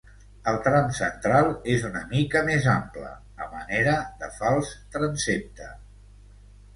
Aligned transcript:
El 0.51 0.55
tram 0.67 0.85
central 0.99 1.49
és 1.73 1.83
una 1.89 1.99
mica 2.13 2.41
més 2.47 2.65
ample, 2.73 3.11
a 3.45 3.49
manera 3.51 3.93
de 4.23 4.31
fals 4.39 4.73
transsepte. 4.97 5.69